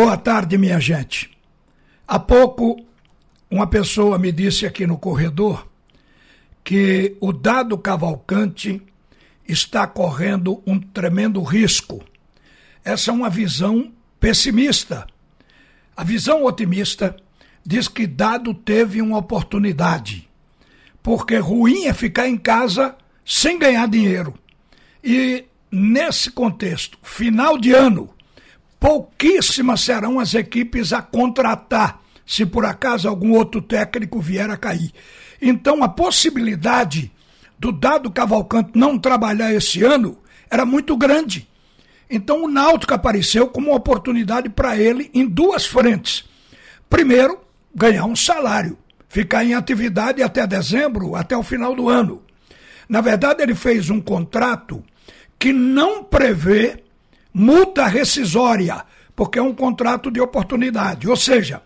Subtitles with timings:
[0.00, 1.28] Boa tarde, minha gente.
[2.06, 2.76] Há pouco,
[3.50, 5.66] uma pessoa me disse aqui no corredor
[6.62, 8.80] que o dado Cavalcante
[9.44, 12.00] está correndo um tremendo risco.
[12.84, 15.04] Essa é uma visão pessimista.
[15.96, 17.16] A visão otimista
[17.66, 20.30] diz que dado teve uma oportunidade,
[21.02, 22.96] porque ruim é ficar em casa
[23.26, 24.32] sem ganhar dinheiro.
[25.02, 28.14] E nesse contexto, final de ano,
[28.78, 34.92] pouquíssimas serão as equipes a contratar, se por acaso algum outro técnico vier a cair.
[35.40, 37.10] Então a possibilidade
[37.58, 40.18] do Dado Cavalcante não trabalhar esse ano
[40.50, 41.48] era muito grande.
[42.10, 46.24] Então o Náutico apareceu como uma oportunidade para ele em duas frentes.
[46.88, 47.38] Primeiro,
[47.74, 52.22] ganhar um salário, ficar em atividade até dezembro, até o final do ano.
[52.88, 54.82] Na verdade, ele fez um contrato
[55.38, 56.82] que não prevê
[57.32, 61.08] multa rescisória, porque é um contrato de oportunidade.
[61.08, 61.62] Ou seja,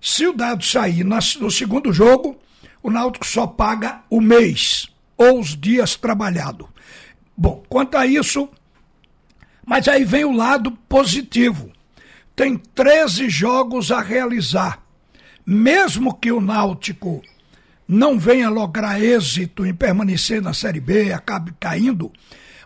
[0.00, 2.38] se o dado sair no segundo jogo,
[2.82, 6.68] o Náutico só paga o mês ou os dias trabalhados.
[7.36, 8.48] Bom, quanto a isso,
[9.66, 11.70] mas aí vem o lado positivo.
[12.34, 14.82] Tem 13 jogos a realizar.
[15.44, 17.22] Mesmo que o Náutico
[17.86, 22.12] não venha lograr êxito em permanecer na Série B, acabe caindo,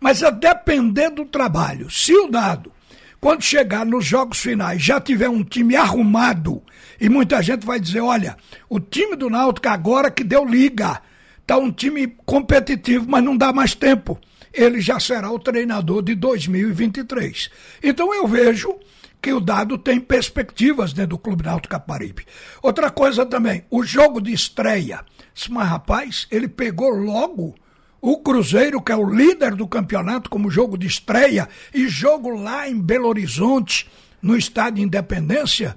[0.00, 2.72] mas a depender do trabalho, se o dado,
[3.20, 6.62] quando chegar nos jogos finais, já tiver um time arrumado,
[6.98, 8.36] e muita gente vai dizer: olha,
[8.68, 11.00] o time do Náutico agora que deu liga,
[11.46, 14.18] tá um time competitivo, mas não dá mais tempo.
[14.52, 17.50] Ele já será o treinador de 2023.
[17.82, 18.74] Então eu vejo
[19.22, 22.26] que o dado tem perspectivas dentro do Clube Náutico Caparibe.
[22.62, 25.04] Outra coisa também, o jogo de estreia.
[25.48, 27.54] Mas rapaz, ele pegou logo
[28.00, 32.68] o Cruzeiro, que é o líder do campeonato, como jogo de estreia, e jogo lá
[32.68, 33.90] em Belo Horizonte,
[34.22, 35.76] no Estádio Independência,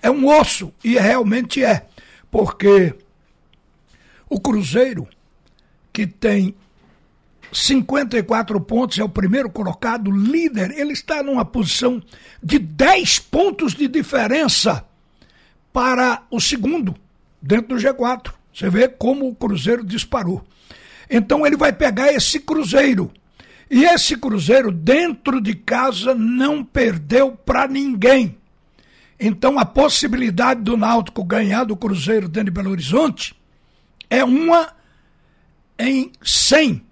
[0.00, 1.86] é um osso, e realmente é,
[2.30, 2.94] porque
[4.28, 5.08] o Cruzeiro,
[5.92, 6.54] que tem
[7.52, 12.02] 54 pontos, é o primeiro colocado, líder, ele está numa posição
[12.42, 14.84] de 10 pontos de diferença
[15.72, 16.94] para o segundo,
[17.40, 18.32] dentro do G4.
[18.52, 20.44] Você vê como o Cruzeiro disparou.
[21.08, 23.12] Então ele vai pegar esse Cruzeiro.
[23.70, 28.36] E esse Cruzeiro, dentro de casa, não perdeu para ninguém.
[29.18, 33.34] Então a possibilidade do Náutico ganhar do Cruzeiro dentro de Belo Horizonte
[34.10, 34.72] é uma
[35.78, 36.82] em 100.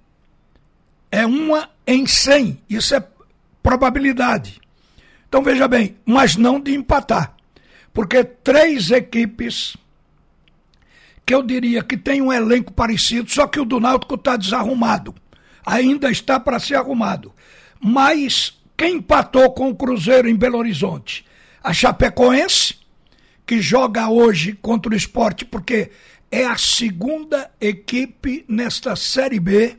[1.10, 2.60] É uma em 100.
[2.68, 3.06] Isso é
[3.62, 4.60] probabilidade.
[5.28, 7.34] Então veja bem, mas não de empatar.
[7.92, 9.76] Porque três equipes
[11.26, 15.14] que eu diria que tem um elenco parecido, só que o do Náutico está desarrumado.
[15.64, 17.32] Ainda está para ser arrumado.
[17.80, 21.24] Mas quem empatou com o Cruzeiro em Belo Horizonte?
[21.62, 22.76] A Chapecoense,
[23.46, 25.90] que joga hoje contra o esporte, porque
[26.30, 29.76] é a segunda equipe nesta Série B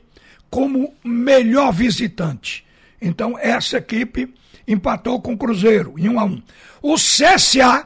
[0.50, 2.66] como melhor visitante.
[3.02, 4.34] Então, essa equipe
[4.68, 6.44] empatou com o Cruzeiro em 1 a 1.
[6.82, 7.86] O CSA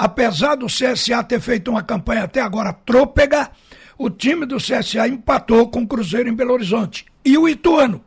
[0.00, 3.50] apesar do CSA ter feito uma campanha até agora trôpega,
[3.98, 7.04] o time do CSA empatou com o Cruzeiro em Belo Horizonte.
[7.22, 8.02] E o Ituano.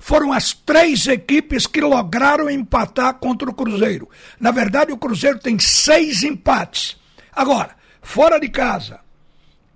[0.00, 4.08] Foram as três equipes que lograram empatar contra o Cruzeiro.
[4.40, 6.96] Na verdade, o Cruzeiro tem seis empates.
[7.32, 8.98] Agora, fora de casa,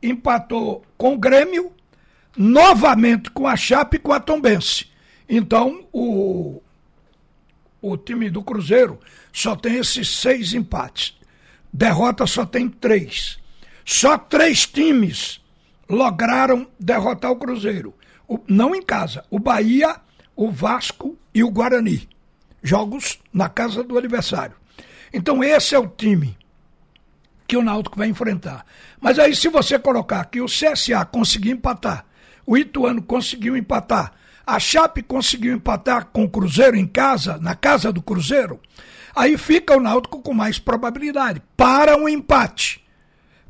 [0.03, 1.71] empatou com o Grêmio,
[2.37, 4.87] novamente com a Chape e com a Tombense.
[5.29, 6.61] Então, o,
[7.81, 8.99] o time do Cruzeiro
[9.33, 11.22] só tem esses seis empates
[11.73, 13.39] derrota só tem três.
[13.85, 15.41] Só três times
[15.89, 17.95] lograram derrotar o Cruzeiro.
[18.29, 19.25] O, não em casa.
[19.31, 19.97] O Bahia,
[20.37, 22.09] o Vasco e o Guarani.
[22.63, 24.55] Jogos na casa do adversário.
[25.13, 26.37] Então esse é o time
[27.47, 28.65] que o Náutico vai enfrentar.
[29.01, 32.07] Mas aí se você colocar que o CSA conseguiu empatar,
[32.47, 34.13] o Ituano conseguiu empatar,
[34.47, 38.61] a Chape conseguiu empatar com o Cruzeiro em casa, na casa do Cruzeiro,
[39.15, 41.43] Aí fica o Náutico com mais probabilidade.
[41.57, 42.83] Para um empate.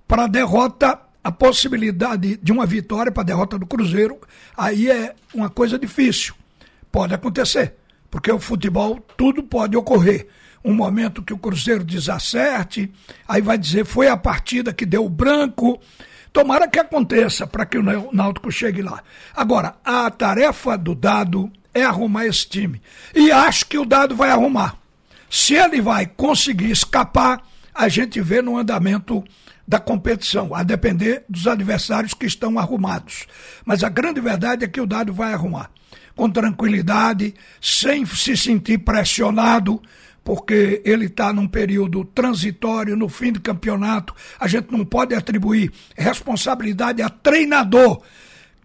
[0.07, 4.19] Para a derrota, a possibilidade de uma vitória para a derrota do Cruzeiro,
[4.57, 6.35] aí é uma coisa difícil.
[6.91, 7.77] Pode acontecer.
[8.11, 10.27] Porque o futebol, tudo pode ocorrer.
[10.65, 12.93] Um momento que o Cruzeiro desacerte,
[13.27, 15.81] aí vai dizer foi a partida que deu branco.
[16.33, 19.03] Tomara que aconteça para que o Náutico chegue lá.
[19.35, 22.81] Agora, a tarefa do dado é arrumar esse time.
[23.15, 24.77] E acho que o dado vai arrumar.
[25.31, 27.43] Se ele vai conseguir escapar,
[27.75, 29.23] a gente vê no andamento
[29.67, 33.27] da competição, a depender dos adversários que estão arrumados.
[33.65, 35.71] Mas a grande verdade é que o dado vai arrumar
[36.15, 39.81] com tranquilidade, sem se sentir pressionado,
[40.25, 44.15] porque ele está num período transitório, no fim de campeonato.
[44.39, 48.03] A gente não pode atribuir responsabilidade a treinador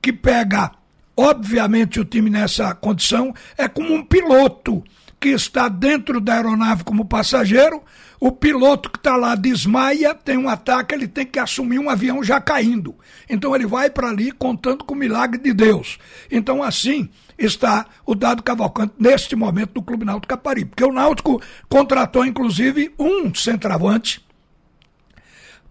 [0.01, 0.71] que pega,
[1.15, 3.33] obviamente, o time nessa condição.
[3.57, 4.83] É como um piloto
[5.19, 7.81] que está dentro da aeronave como passageiro.
[8.19, 12.23] O piloto que está lá desmaia, tem um ataque, ele tem que assumir um avião
[12.23, 12.95] já caindo.
[13.29, 15.99] Então ele vai para ali contando com o milagre de Deus.
[16.31, 20.71] Então, assim, está o Dado Cavalcante neste momento do Clube Náutico Caparibe.
[20.71, 24.25] Porque o Náutico contratou, inclusive, um centroavante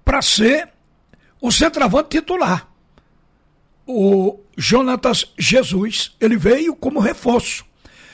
[0.04, 0.68] para ser
[1.40, 2.68] o centroavante titular.
[3.84, 7.64] O Jonatas Jesus, ele veio como reforço.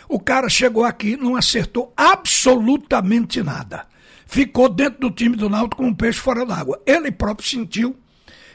[0.08, 3.86] O cara chegou aqui, não acertou absolutamente nada.
[4.32, 6.80] Ficou dentro do time do Náutico como um peixe fora d'água.
[6.86, 7.94] Ele próprio sentiu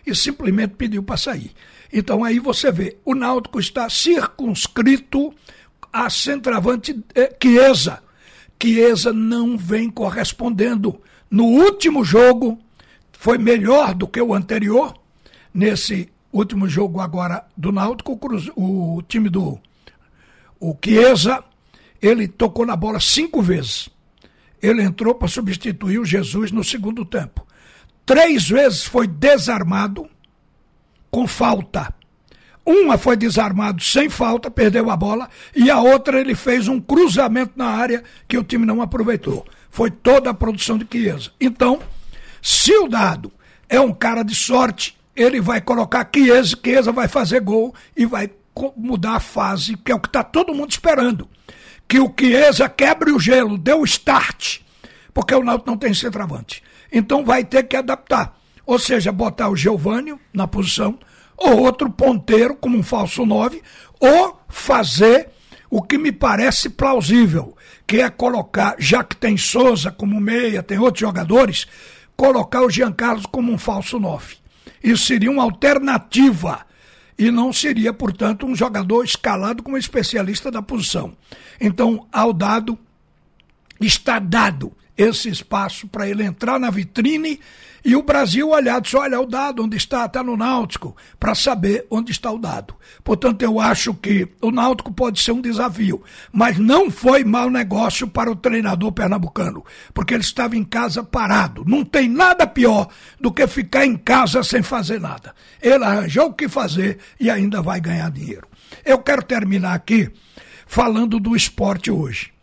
[0.04, 1.52] e simplesmente pediu para sair.
[1.94, 5.32] Então aí você vê, o Náutico está circunscrito
[5.94, 8.02] a centroavante eh, Chiesa.
[8.60, 11.00] Chiesa não vem correspondendo.
[11.30, 12.60] No último jogo
[13.12, 14.96] foi melhor do que o anterior.
[15.54, 18.20] Nesse último jogo agora do Náutico,
[18.56, 19.60] o, o time do
[20.60, 21.44] o Chiesa,
[22.02, 23.96] ele tocou na bola cinco vezes.
[24.68, 27.46] Ele entrou para substituir o Jesus no segundo tempo.
[28.06, 30.10] Três vezes foi desarmado
[31.10, 31.94] com falta.
[32.66, 37.54] Uma foi desarmado sem falta, perdeu a bola, e a outra ele fez um cruzamento
[37.56, 39.46] na área que o time não aproveitou.
[39.70, 41.32] Foi toda a produção de Chiesa.
[41.40, 41.80] Então,
[42.42, 43.32] se o dado
[43.70, 48.30] é um cara de sorte, ele vai colocar Chiesa, Chiesa vai fazer gol e vai
[48.76, 51.30] mudar a fase, que é o que está todo mundo esperando.
[51.88, 54.60] Que o Chiesa quebre o gelo, dê o start,
[55.14, 56.62] porque o Náutico não tem centroavante.
[56.92, 58.38] Então vai ter que adaptar.
[58.66, 61.00] Ou seja, botar o Giovanni na posição,
[61.38, 63.62] ou outro ponteiro como um falso 9,
[64.00, 65.30] ou fazer
[65.70, 67.56] o que me parece plausível,
[67.86, 71.68] que é colocar, já que tem Souza como meia, tem outros jogadores,
[72.16, 74.36] colocar o Jean Carlos como um falso 9.
[74.84, 76.67] Isso seria uma alternativa
[77.18, 81.18] e não seria, portanto, um jogador escalado como especialista da posição.
[81.60, 82.78] Então, ao dado,
[83.82, 87.40] está dado esse espaço para ele entrar na vitrine
[87.88, 90.06] e o Brasil olhar, disse, olha o dado, onde está?
[90.06, 92.76] Está no Náutico, para saber onde está o dado.
[93.02, 98.06] Portanto, eu acho que o Náutico pode ser um desafio, mas não foi mau negócio
[98.06, 99.64] para o treinador pernambucano,
[99.94, 101.64] porque ele estava em casa parado.
[101.66, 102.90] Não tem nada pior
[103.22, 105.34] do que ficar em casa sem fazer nada.
[105.62, 108.50] Ele arranjou o que fazer e ainda vai ganhar dinheiro.
[108.84, 110.12] Eu quero terminar aqui
[110.66, 112.37] falando do esporte hoje.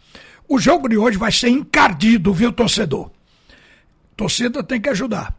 [0.49, 3.11] O jogo de hoje vai ser encardido, viu, torcedor?
[4.17, 5.35] torcida tem que ajudar.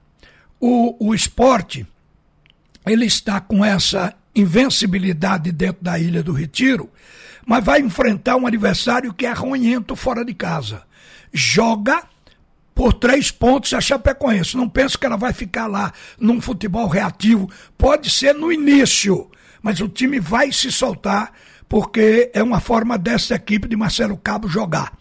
[0.59, 1.85] O, o esporte,
[2.85, 6.89] ele está com essa invencibilidade dentro da Ilha do Retiro,
[7.45, 10.83] mas vai enfrentar um adversário que é arronhento fora de casa.
[11.31, 12.03] Joga
[12.73, 14.57] por três pontos a Chapecoense.
[14.57, 17.49] Não penso que ela vai ficar lá num futebol reativo.
[17.77, 19.29] Pode ser no início,
[19.61, 21.31] mas o time vai se soltar
[21.67, 24.97] porque é uma forma dessa equipe de Marcelo Cabo jogar.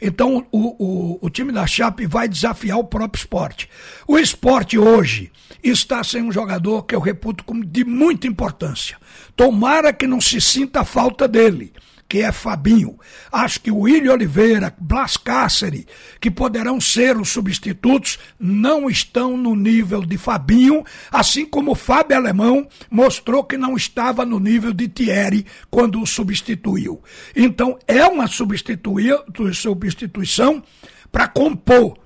[0.00, 3.68] Então o, o, o time da Chape vai desafiar o próprio esporte.
[4.06, 5.30] O esporte hoje
[5.62, 8.96] está sem um jogador que eu reputo como de muita importância.
[9.34, 11.72] Tomara que não se sinta a falta dele
[12.08, 12.98] que é Fabinho.
[13.32, 15.86] Acho que o William Oliveira, Blas Cáceres,
[16.20, 22.16] que poderão ser os substitutos, não estão no nível de Fabinho, assim como o Fábio
[22.16, 27.02] Alemão mostrou que não estava no nível de Thierry quando o substituiu.
[27.34, 30.62] Então é uma substituição
[31.10, 31.98] para compor,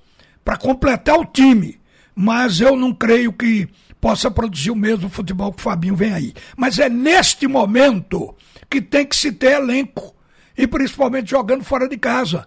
[0.44, 1.80] para completar o time,
[2.14, 3.68] mas eu não creio que
[4.00, 6.34] possa produzir o mesmo futebol que o Fabinho vem aí.
[6.56, 8.34] Mas é neste momento
[8.70, 10.14] que tem que se ter elenco.
[10.56, 12.46] E principalmente jogando fora de casa.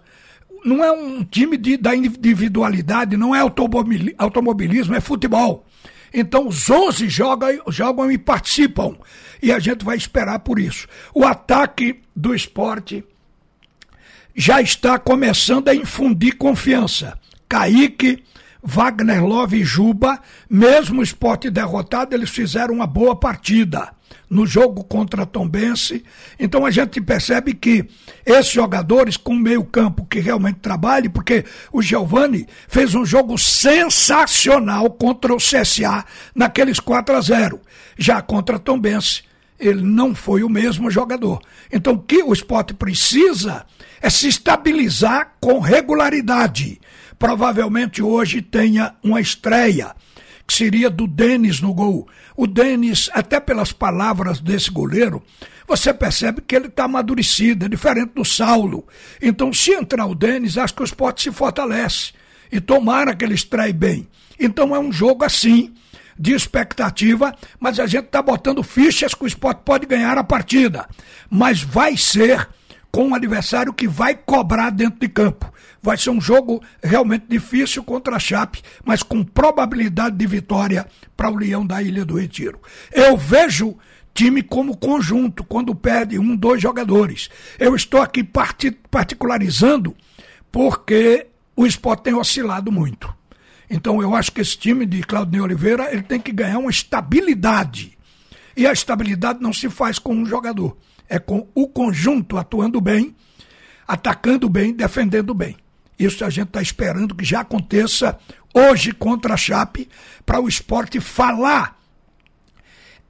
[0.64, 5.66] Não é um time de, da individualidade, não é automobilismo, é futebol.
[6.14, 8.96] Então os 11 jogam, jogam e participam.
[9.42, 10.86] E a gente vai esperar por isso.
[11.14, 13.02] O ataque do esporte
[14.34, 17.18] já está começando a infundir confiança.
[17.48, 18.22] Kaique,
[18.62, 23.92] Wagner Love e Juba, mesmo o esporte derrotado, eles fizeram uma boa partida
[24.28, 26.04] no jogo contra Tombense.
[26.38, 27.84] Então a gente percebe que
[28.24, 34.90] esses jogadores com meio campo que realmente trabalhem, porque o Giovani fez um jogo sensacional
[34.90, 36.04] contra o CSA
[36.34, 37.60] naqueles 4 a 0.
[37.96, 39.22] Já contra Tombense,
[39.58, 41.40] ele não foi o mesmo jogador.
[41.70, 43.64] Então o que o esporte precisa
[44.00, 46.80] é se estabilizar com regularidade.
[47.18, 49.94] Provavelmente hoje tenha uma estreia
[50.48, 52.08] seria do Denis no gol.
[52.36, 55.22] O Denis, até pelas palavras desse goleiro,
[55.66, 58.86] você percebe que ele está amadurecido, é diferente do Saulo.
[59.20, 62.12] Então, se entrar o Denis, acho que o esporte se fortalece.
[62.50, 64.06] E tomara que ele extrai bem.
[64.38, 65.72] Então, é um jogo assim,
[66.18, 70.86] de expectativa, mas a gente está botando fichas que o esporte pode ganhar a partida.
[71.30, 72.48] Mas vai ser
[72.90, 75.51] com um adversário que vai cobrar dentro de campo.
[75.82, 80.86] Vai ser um jogo realmente difícil contra a Chape, mas com probabilidade de vitória
[81.16, 82.60] para o Leão da Ilha do Retiro.
[82.92, 83.76] Eu vejo
[84.14, 87.28] time como conjunto, quando perde um, dois jogadores.
[87.58, 88.22] Eu estou aqui
[88.90, 89.96] particularizando
[90.52, 93.12] porque o esporte tem oscilado muito.
[93.68, 97.98] Então eu acho que esse time de Claudinei Oliveira ele tem que ganhar uma estabilidade.
[98.56, 100.76] E a estabilidade não se faz com um jogador
[101.12, 103.14] é com o conjunto atuando bem,
[103.86, 105.56] atacando bem, defendendo bem.
[106.04, 108.18] Isso a gente está esperando que já aconteça
[108.52, 109.88] hoje contra a Chape,
[110.26, 111.78] para o esporte falar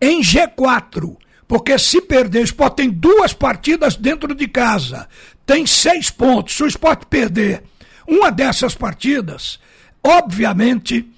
[0.01, 1.17] em G4.
[1.47, 5.09] Porque se perder, o esporte tem duas partidas dentro de casa,
[5.45, 6.55] tem seis pontos.
[6.55, 7.63] Se o esporte perder
[8.07, 9.59] uma dessas partidas,
[10.03, 11.09] obviamente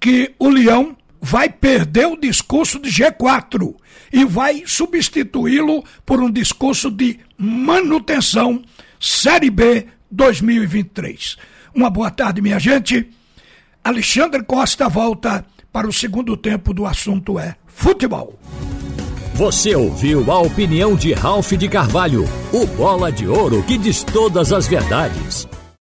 [0.00, 3.74] que o Leão vai perder o discurso de G4
[4.12, 8.62] e vai substituí-lo por um discurso de manutenção
[9.00, 11.36] Série B 2023.
[11.74, 13.08] Uma boa tarde, minha gente.
[13.82, 18.38] Alexandre Costa volta para o segundo tempo do assunto é futebol.
[19.34, 24.52] Você ouviu a opinião de Ralph de Carvalho, o bola de ouro que diz todas
[24.52, 25.48] as verdades.